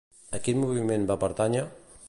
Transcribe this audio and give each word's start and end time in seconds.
A 0.37 0.39
quin 0.47 0.61
moviment 0.63 1.05
va 1.13 1.19
pertànyer? 1.25 1.65